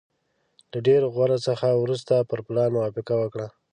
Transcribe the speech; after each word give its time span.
له 0.71 0.77
ډېر 0.87 1.01
غور 1.13 1.31
څخه 1.47 1.67
وروسته 1.83 2.13
پر 2.29 2.39
پلان 2.45 2.69
موافقه 2.75 3.13
وکړه. 3.19 3.47